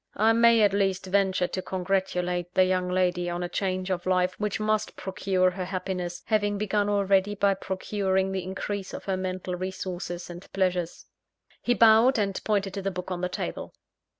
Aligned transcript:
I 0.17 0.33
may 0.33 0.63
at 0.63 0.73
least 0.73 1.05
venture 1.05 1.45
to 1.45 1.61
congratulate 1.61 2.55
the 2.55 2.63
young 2.65 2.89
lady 2.89 3.29
on 3.29 3.43
a 3.43 3.47
change 3.47 3.91
of 3.91 4.07
life 4.07 4.33
which 4.39 4.59
must 4.59 4.95
procure 4.95 5.51
her 5.51 5.65
happiness, 5.65 6.23
having 6.25 6.57
begun 6.57 6.89
already 6.89 7.35
by 7.35 7.53
procuring 7.53 8.31
the 8.31 8.41
increase 8.43 8.95
of 8.95 9.05
her 9.05 9.15
mental 9.15 9.53
resources 9.55 10.27
and 10.27 10.51
pleasures." 10.53 11.05
He 11.61 11.75
bowed, 11.75 12.17
and 12.17 12.43
pointed 12.43 12.73
to 12.73 12.81
the 12.81 12.89
book 12.89 13.11
on 13.11 13.21
the 13.21 13.29
table. 13.29 13.75